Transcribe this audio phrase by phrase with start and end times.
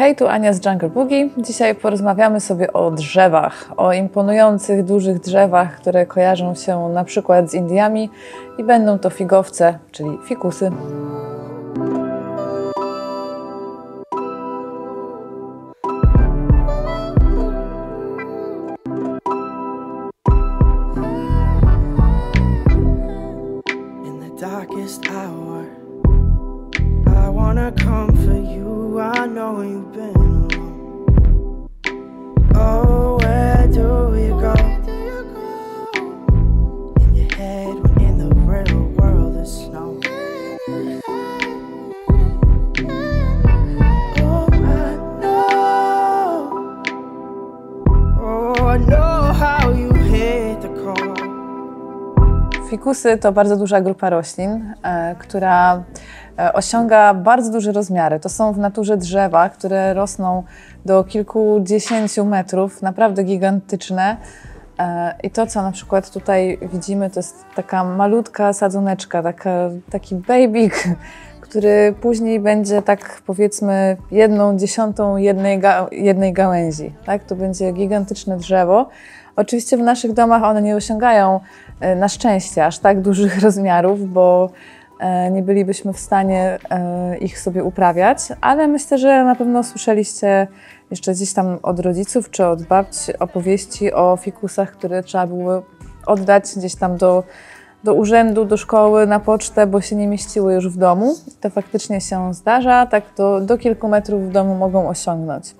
[0.00, 1.28] Hej, tu Ania z Jungle Boogie.
[1.38, 7.54] Dzisiaj porozmawiamy sobie o drzewach, o imponujących, dużych drzewach, które kojarzą się na przykład z
[7.54, 8.10] Indiami
[8.58, 10.70] i będą to figowce, czyli fikusy.
[24.40, 25.79] darkest hour.
[27.50, 29.00] Wanna come for you.
[29.00, 31.68] I know you've been alone.
[32.54, 34.59] Oh, where do you go?
[52.70, 55.82] Fikusy to bardzo duża grupa roślin, e, która
[56.38, 58.20] e, osiąga bardzo duże rozmiary.
[58.20, 60.42] To są w naturze drzewa, które rosną
[60.84, 64.16] do kilkudziesięciu metrów, naprawdę gigantyczne.
[64.78, 70.14] E, I to, co na przykład tutaj widzimy, to jest taka malutka sadzoneczka, taka, taki
[70.14, 70.84] babik,
[71.46, 76.94] który później będzie tak powiedzmy jedną dziesiątą jednej, ga, jednej gałęzi.
[77.06, 77.24] Tak?
[77.24, 78.88] To będzie gigantyczne drzewo.
[79.36, 81.40] Oczywiście w naszych domach one nie osiągają
[81.96, 84.50] na szczęście aż tak dużych rozmiarów, bo
[85.00, 90.46] e, nie bylibyśmy w stanie e, ich sobie uprawiać, ale myślę, że na pewno słyszeliście
[90.90, 95.62] jeszcze gdzieś tam od rodziców czy od babci opowieści o fikusach, które trzeba było
[96.06, 97.24] oddać gdzieś tam do,
[97.84, 101.14] do urzędu, do szkoły, na pocztę, bo się nie mieściły już w domu.
[101.40, 105.54] To faktycznie się zdarza, tak do, do kilku metrów w domu mogą osiągnąć.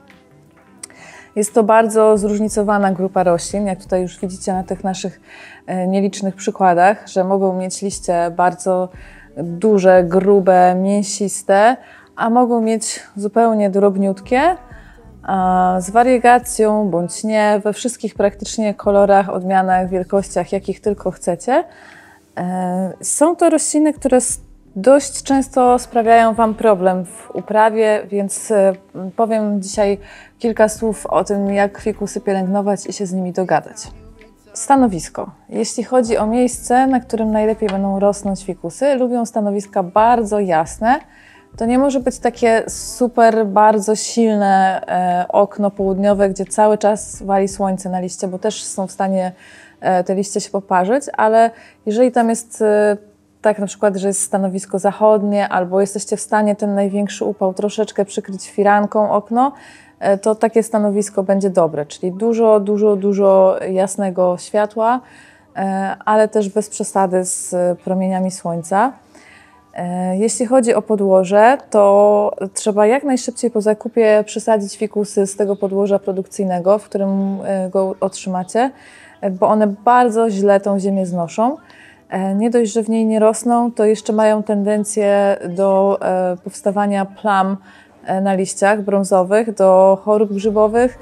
[1.37, 5.21] Jest to bardzo zróżnicowana grupa roślin, jak tutaj już widzicie na tych naszych
[5.67, 8.89] e, nielicznych przykładach, że mogą mieć liście bardzo
[9.37, 11.77] duże, grube, mięsiste,
[12.17, 14.57] a mogą mieć zupełnie drobniutkie,
[15.79, 21.65] z wariegacją bądź nie, we wszystkich praktycznie kolorach, odmianach, wielkościach, jakich tylko chcecie.
[22.37, 24.19] E, Są to rośliny, które
[24.77, 28.73] dość często sprawiają Wam problem w uprawie, więc e,
[29.17, 29.99] powiem dzisiaj
[30.39, 33.77] kilka słów o tym, jak fikusy pielęgnować i się z nimi dogadać.
[34.53, 35.31] Stanowisko.
[35.49, 41.01] Jeśli chodzi o miejsce, na którym najlepiej będą rosnąć fikusy, lubią stanowiska bardzo jasne.
[41.57, 47.49] To nie może być takie super, bardzo silne e, okno południowe, gdzie cały czas wali
[47.49, 49.33] słońce na liście, bo też są w stanie
[49.81, 51.51] e, te liście się poparzyć, ale
[51.87, 52.65] jeżeli tam jest
[53.43, 58.05] tak na przykład, że jest stanowisko zachodnie, albo jesteście w stanie ten największy upał troszeczkę
[58.05, 59.53] przykryć firanką okno,
[59.99, 65.01] e, to takie stanowisko będzie dobre, czyli dużo, dużo, dużo jasnego światła,
[65.57, 68.93] e, ale też bez przesady z promieniami słońca.
[69.75, 75.57] E, Jeśli chodzi o podłoże, to trzeba jak najszybciej po zakupie przesadzić fikusy z tego
[75.57, 77.39] podłoża produkcyjnego, w którym
[77.71, 78.71] go otrzymacie,
[79.31, 81.57] bo one bardzo źle tą ziemię znoszą.
[82.11, 87.05] E, Nie dość, że w niej nie rosną, to jeszcze mają tendencję do e, powstawania
[87.05, 87.57] plam
[88.05, 90.99] e, na liściach brązowych, do chorób grzybowych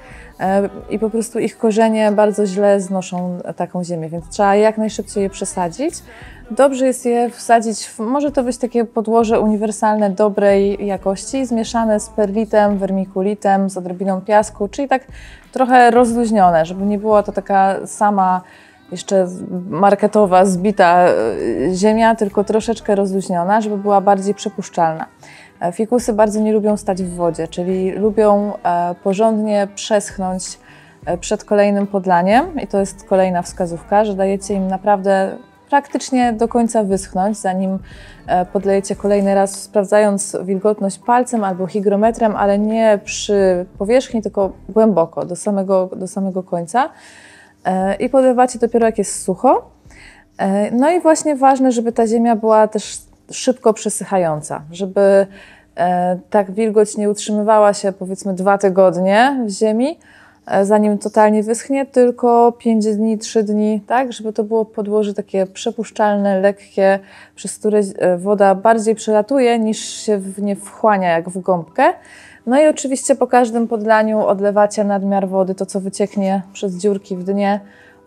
[0.91, 5.31] i po prostu ich korzenie bardzo źle znoszą taką ziemię, więc trzeba jak najszybciej je
[5.31, 5.95] przesadzić.
[6.51, 12.09] Dobrze jest je wsadzić, w, może to być takie podłoże uniwersalne dobrej jakości, zmieszane z
[12.09, 15.03] perlitem, wermikulitem, z odrobiną piasku, czyli tak
[15.53, 18.41] trochę rozluźnione, żeby nie była to taka sama
[18.91, 19.27] jeszcze
[19.69, 21.15] marketowa, zbita e,
[21.75, 25.07] ziemia, tylko troszeczkę rozluźniona, żeby była bardziej przepuszczalna.
[25.61, 30.59] E, Fikusy bardzo nie lubią stać w wodzie, czyli lubią e, porządnie przeschnąć
[31.21, 35.37] przed kolejnym podlaniem i to jest kolejna wskazówka, że dajecie im naprawdę
[35.71, 37.79] praktycznie do końca wyschnąć, zanim
[38.53, 45.37] podlejecie kolejny raz, sprawdzając wilgotność palcem albo hygrometrem, ale nie przy powierzchni, tylko głęboko, do
[45.37, 46.91] samego, do samego końca.
[47.65, 49.71] E, I podlewacie dopiero jak jest sucho.
[50.39, 52.99] E, No i właśnie ważne, żeby ta ziemia była też
[53.31, 55.27] szybko przesychająca, żeby
[55.77, 59.99] e, tak wilgoć nie utrzymywała się powiedzmy dwa tygodnie w ziemi,
[60.63, 66.41] zanim totalnie wyschnie, tylko 5 dni, 3 dni, tak, żeby to było podłoże takie przepuszczalne,
[66.41, 66.99] lekkie,
[67.35, 71.93] przez które e, woda bardziej przelatuje niż się w nie wchłania jak w gąbkę.
[72.47, 77.25] No i oczywiście po każdym podlaniu odlewacie nadmiar wody, to co wycieknie przez dziurki w
[77.25, 77.61] dnie,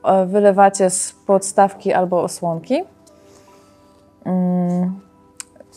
[0.03, 2.83] e, wylewacie z podstawki albo osłonki.
[4.25, 4.99] Mm,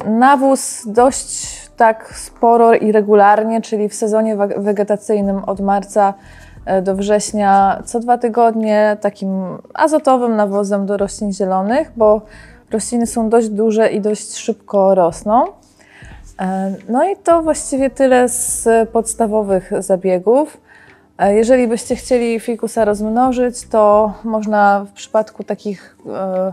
[0.07, 7.83] Nawóz dość tak sporo i regularnie, czyli w sezonie wegetacyjnym od marca e, do września
[7.85, 12.21] co dwa tygodnie takim azotowym nawozem do roślin zielonych, bo
[12.71, 15.45] rośliny są dość duże i dość szybko rosną.
[16.41, 20.61] E, No i to właściwie tyle z podstawowych zabiegów.
[21.19, 26.53] E, Jeżeli byście chcieli fikusa rozmnożyć, to można w przypadku takich, e,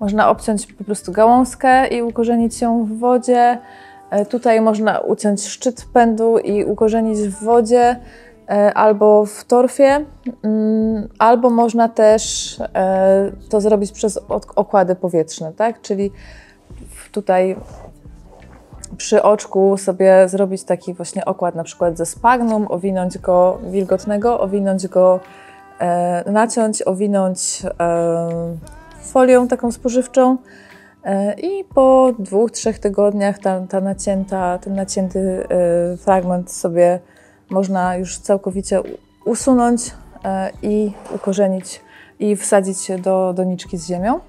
[0.00, 3.58] można obciąć po prostu gałązkę i ukorzenić ją w wodzie.
[4.10, 7.96] E, Tutaj można uciąć szczyt pędu i ukorzenić w wodzie e,
[8.74, 10.04] albo w torfie,
[10.42, 15.80] mm, albo można też e, to zrobić przez ok- okłady powietrzne, tak?
[15.80, 16.10] Czyli
[17.12, 17.56] tutaj
[18.96, 24.88] przy oczku sobie zrobić taki właśnie okład na przykład ze spagnum, owinąć go wilgotnego, owinąć
[24.88, 25.20] go,
[25.78, 28.56] e, naciąć, owinąć e,
[29.02, 30.36] folią taką spożywczą
[31.04, 37.00] e, i po dwóch, trzech tygodniach ta, ta nacięta, ten nacięty e, fragment sobie
[37.50, 38.80] można już całkowicie
[39.24, 39.90] usunąć
[40.24, 41.80] e, i ukorzenić
[42.18, 44.20] i wsadzić do doniczki z ziemią.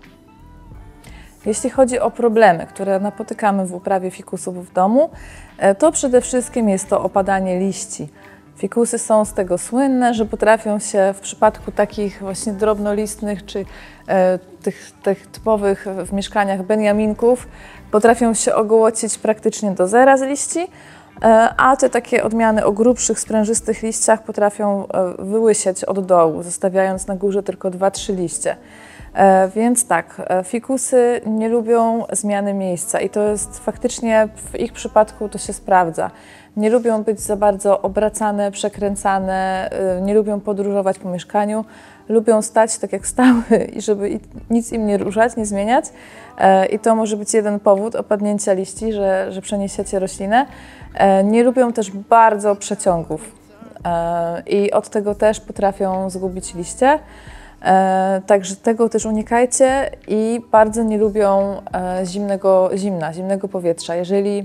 [1.45, 5.09] Jeśli chodzi o problemy, które napotykamy w uprawie fikusów w domu,
[5.57, 8.09] e, to przede wszystkim jest to opadanie liści.
[8.55, 13.65] Fikusy są z tego słynne, że potrafią się w przypadku takich właśnie drobnolistnych czy
[14.07, 17.47] e, tych, tych typowych w mieszkaniach beniaminków,
[17.91, 20.67] potrafią się ogołocić praktycznie do zera z liści,
[21.57, 27.15] a te takie odmiany o grubszych, sprężystych liściach potrafią e, wyłysieć od dołu, zostawiając na
[27.15, 28.55] górze tylko 2-3 liście.
[29.13, 34.73] E, Więc tak, e, fikusy nie lubią zmiany miejsca i to jest faktycznie w ich
[34.73, 36.11] przypadku to się sprawdza.
[36.57, 41.65] Nie lubią być za bardzo obracane, przekręcane, e, nie lubią podróżować po mieszkaniu,
[42.09, 44.19] lubią stać tak jak stały i żeby
[44.49, 45.85] nic im nie ruszać, nie zmieniać.
[46.37, 50.45] E, I to może być jeden powód opadnięcia liści, że, że przeniesiecie roślinę.
[50.93, 53.31] E, Nie lubią też bardzo przeciągów
[53.85, 56.99] e, i od tego też potrafią zgubić liście.
[58.27, 61.61] Także tego też unikajcie i bardzo nie lubią
[62.05, 63.95] zimnego, zimna, zimnego powietrza.
[63.95, 64.43] Jeżeli,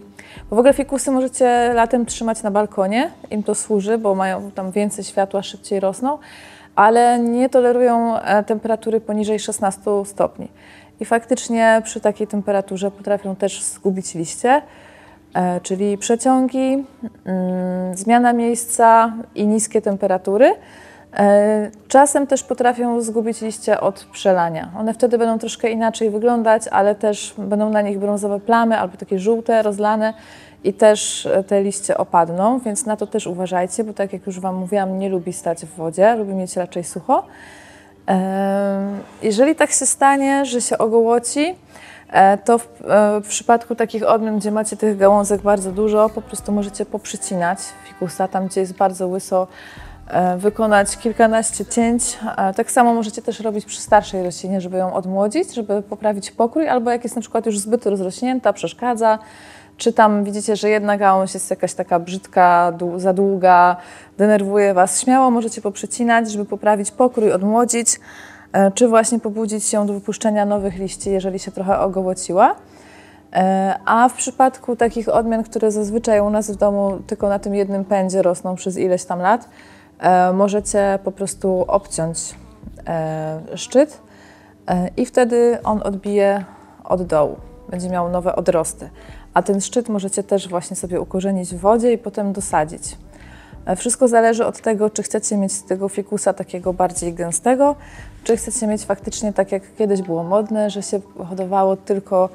[0.51, 4.71] bo w ogóle fikusy możecie latem trzymać na balkonie, im to służy, bo mają tam
[4.71, 6.19] więcej światła, szybciej rosną,
[6.79, 10.49] ale nie tolerują e, temperatury poniżej 16 stopni.
[11.01, 14.63] I faktycznie przy takiej temperaturze potrafią też zgubić liście,
[15.35, 16.85] e, czyli przeciągi,
[17.25, 20.55] mm, zmiana miejsca i niskie temperatury.
[21.17, 24.71] E, Czasem też potrafią zgubić liście od przelania.
[24.79, 29.19] One wtedy będą troszkę inaczej wyglądać, ale też będą na nich brązowe plamy albo takie
[29.19, 30.15] żółte, rozlane
[30.65, 34.41] i też e, te liście opadną, więc na to też uważajcie, bo tak jak już
[34.41, 37.25] Wam mówiłam, nie lubi stać w wodzie, lubi mieć raczej sucho.
[39.23, 41.55] Jeżeli tak się stanie, że się ogołoci,
[42.11, 46.23] e, to w, e, w przypadku takich odmian, gdzie macie tych gałązek bardzo dużo, po
[46.23, 47.59] prostu możecie poprzycinać
[47.89, 49.47] fikusa, tam gdzie jest bardzo łyso,
[50.39, 52.19] wykonać kilkanaście cięć.
[52.57, 56.91] Tak samo możecie też robić przy starszej roślinie, żeby ją odmłodzić, żeby poprawić pokrój, albo
[56.91, 59.19] jak jest na przykład już zbyt rozrośnięta, przeszkadza,
[59.79, 63.77] czy tam widzicie, że jedna gałąź jest jakaś taka brzydka, za długa,
[64.19, 68.01] denerwuje Was, śmiało możecie poprzecinać, żeby poprawić pokrój, odmłodzić,
[68.53, 72.55] e, czy właśnie pobudzić się do wypuszczenia nowych liści, jeżeli się trochę ogołociła.
[73.33, 77.55] E, A w przypadku takich odmian, które zazwyczaj u nas w domu tylko na tym
[77.55, 79.49] jednym pędzie rosną przez ileś tam lat,
[79.99, 82.19] e, możecie po prostu obciąć
[83.55, 84.01] szczyt
[84.97, 86.45] i wtedy on odbije
[86.85, 87.37] od dołu.
[87.69, 88.91] Będzie miał nowe odrosty.
[89.39, 92.83] A ten szczyt możecie też właśnie sobie ukorzenić w wodzie i potem dosadzić.
[93.67, 97.77] E, Wszystko zależy od tego, czy chcecie mieć tego fikusa takiego bardziej gęstego,
[98.25, 102.29] czy chcecie mieć faktycznie tak jak kiedyś było modne, że się hodowało tylko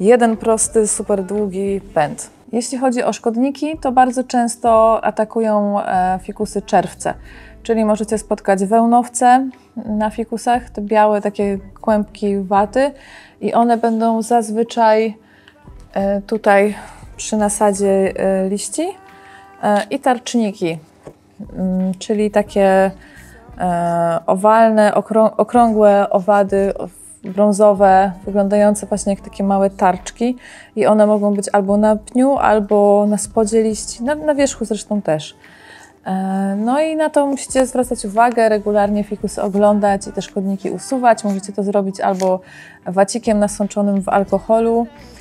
[0.00, 2.30] jeden prosty, super długi pęd.
[2.52, 7.14] Jeśli chodzi o szkodniki, to bardzo często atakują e, fikusy czerwce,
[7.62, 9.48] czyli możecie spotkać wełnowce
[9.86, 12.90] na fikusach, te białe takie kłębki waty
[13.40, 15.16] i one będą zazwyczaj
[16.26, 16.74] tutaj
[17.20, 18.88] przy nasadzie e, liści
[19.62, 20.78] e, i tarczniki,
[21.56, 22.90] mm, czyli takie
[23.58, 26.72] e, owalne, okrą- okrągłe owady
[27.24, 30.36] brązowe, wyglądające właśnie jak takie małe tarczki
[30.76, 35.02] i one mogą być albo na pniu, albo na spodzie liści, na, na wierzchu zresztą
[35.02, 35.36] też.
[36.06, 41.24] E, No i na to musicie zwracać uwagę, regularnie fikusy oglądać i te szkodniki usuwać.
[41.24, 42.40] Możecie to zrobić albo
[42.86, 45.19] wacikiem nasączonym w alkoholu, E,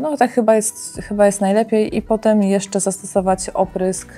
[0.00, 4.12] No tak chyba jest, chyba jest najlepiej i potem jeszcze zastosować oprysk,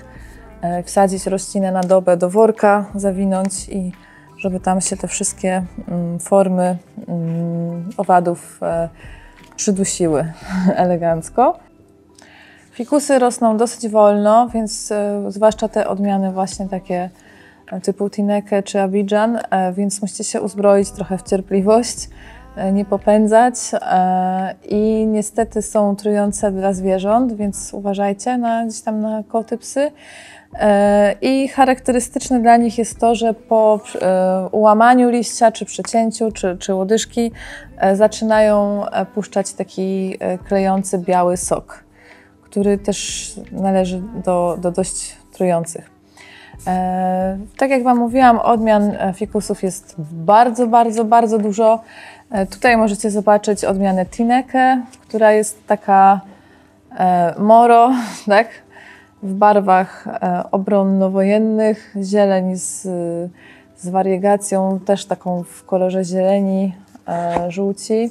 [0.62, 3.92] e, wsadzić roślinę na dobę do worka, zawinąć i
[4.38, 6.76] żeby tam się te wszystkie mm, formy
[7.08, 8.88] mm, owadów e,
[9.56, 10.32] przydusiły
[10.74, 11.58] elegancko.
[12.72, 17.10] Fikusy rosną dosyć wolno, więc e, zwłaszcza te odmiany właśnie takie
[17.72, 22.10] e, typu Tineke czy Abidjan, e, więc musicie się uzbroić trochę w cierpliwość, e,
[22.72, 29.22] nie popędzać e, i niestety są trujące dla zwierząt, więc uważajcie na, gdzieś tam na
[29.28, 29.90] koty, psy.
[30.54, 36.56] E, I charakterystyczne dla nich jest to, że po e, ułamaniu liścia, czy przecięciu, czy,
[36.58, 37.32] czy łodyżki
[37.78, 41.84] e, zaczynają e, puszczać taki e, klejący biały sok,
[42.42, 45.99] który też należy do, do dość trujących.
[46.66, 51.80] E, tak jak Wam mówiłam, odmian e, fikusów jest bardzo, bardzo, bardzo dużo.
[52.30, 56.20] E, tutaj możecie zobaczyć odmianę Tineke, która jest taka
[57.38, 57.90] moro,
[58.26, 58.48] tak?
[59.22, 60.04] w barwach
[60.50, 62.82] obronnowojennych, zieleń z,
[63.76, 66.74] z wariegacją, też taką w kolorze zieleni,
[67.48, 68.10] żółci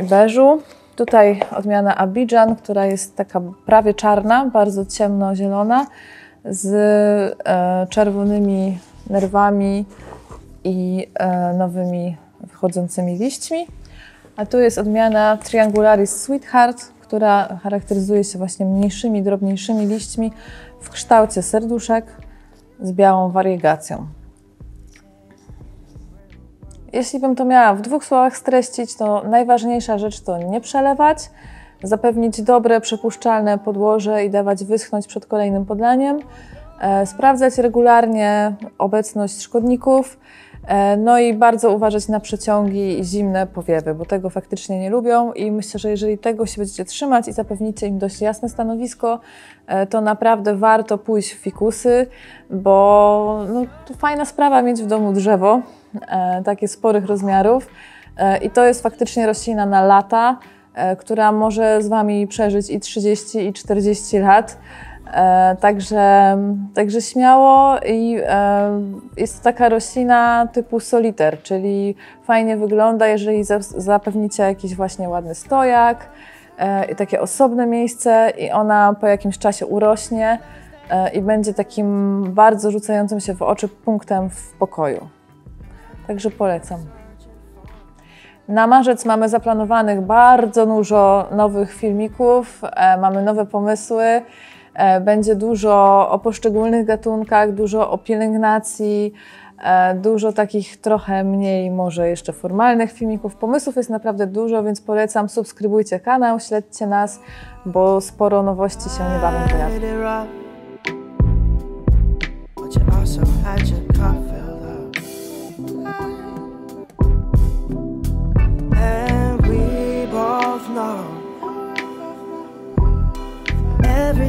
[0.00, 0.62] i beżu.
[0.96, 5.86] Tutaj odmiana Abidjan, która jest taka prawie czarna, bardzo ciemnozielona,
[6.44, 6.66] z
[7.44, 8.78] e, czerwonymi
[9.10, 9.84] nerwami
[10.64, 13.66] i e, nowymi wychodzącymi liśćmi.
[14.36, 20.32] A tu jest odmiana Triangularis Sweetheart, która charakteryzuje się właśnie mniejszymi, drobniejszymi liśćmi
[20.80, 22.06] w kształcie serduszek
[22.80, 24.06] z białą wariegacją.
[26.92, 31.30] Jeśli bym to miała w dwóch słowach streścić, to najważniejsza rzecz to nie przelewać,
[31.82, 36.18] zapewnić dobre, przepuszczalne podłoże i dawać wyschnąć przed kolejnym podlaniem,
[36.80, 40.18] e, sprawdzać regularnie obecność szkodników,
[40.66, 45.32] e, no i bardzo uważać na przeciągi i zimne powiewy, bo tego faktycznie nie lubią
[45.32, 49.20] i myślę, że jeżeli tego się będziecie trzymać i zapewnicie im dość jasne stanowisko,
[49.66, 52.06] e, to naprawdę warto pójść w fikusy,
[52.50, 55.60] bo no, to fajna sprawa mieć w domu drzewo,
[56.44, 57.66] takie sporych rozmiarów
[58.42, 60.38] i to jest faktycznie roślina na lata,
[60.98, 64.58] która może z Wami przeżyć i 30 i 40 lat.
[65.14, 66.36] E, Także,
[66.74, 68.70] także śmiało i e,
[69.16, 75.34] jest to taka roślina typu soliter, czyli fajnie wygląda, jeżeli za- zapewnicie jakiś właśnie ładny
[75.34, 76.08] stojak
[76.58, 80.38] e, i takie osobne miejsce i ona po jakimś czasie urośnie
[80.90, 85.08] e, i będzie takim bardzo rzucającym się w oczy punktem w pokoju.
[86.06, 86.99] Także polecam.
[88.50, 94.04] Na marzec mamy zaplanowanych bardzo dużo nowych filmików, e, mamy nowe pomysły.
[94.74, 99.12] E, będzie dużo o poszczególnych gatunkach, dużo o pielęgnacji,
[99.62, 103.36] e, dużo takich trochę mniej może jeszcze formalnych filmików.
[103.36, 107.20] Pomysłów jest naprawdę dużo, więc polecam, subskrybujcie kanał, śledźcie nas,
[107.66, 109.80] bo sporo nowości się niebawem pojawi.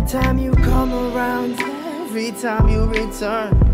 [0.08, 3.71] Time you come around, every time you return,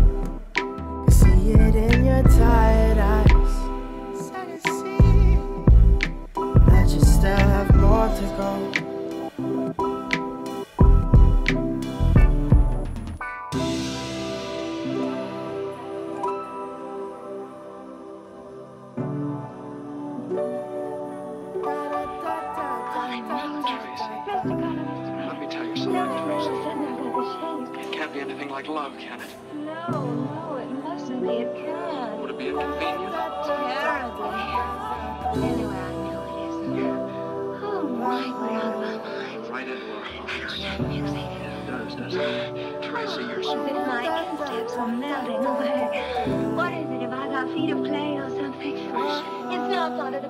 [28.18, 29.28] be anything like love, can it?
[29.54, 31.28] No, no, it mustn't be.
[31.28, 32.20] It can't.
[32.20, 33.12] Would it be inconvenient?
[33.44, 34.28] Terribly.
[35.46, 36.80] Anyway, I know it isn't.
[37.62, 39.48] Oh my, we're out of our minds.
[39.48, 40.60] Right into our hearts.
[40.60, 41.16] That music.
[41.16, 42.82] It does, doesn't it?
[42.82, 43.66] Tracy, you're so...
[43.66, 46.02] If my instincts are melting away.
[46.54, 47.00] What is it?
[47.02, 48.76] Have I got feet of clay or something?
[48.76, 50.28] It's not part of the